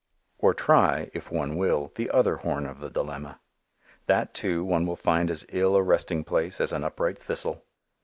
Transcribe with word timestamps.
Or 0.39 0.55
try, 0.55 1.11
if 1.13 1.31
one 1.31 1.55
will, 1.57 1.91
the 1.93 2.09
other 2.09 2.37
horn 2.37 2.65
of 2.65 2.79
the 2.79 2.89
dilemma. 2.89 3.39
That, 4.07 4.33
too, 4.33 4.63
one 4.65 4.87
will 4.87 4.95
find 4.95 5.29
as 5.29 5.45
ill 5.49 5.75
a 5.75 5.83
resting 5.83 6.23
place 6.23 6.59
as 6.59 6.73
an 6.73 6.83
upright 6.83 7.19
thistle. 7.19 7.63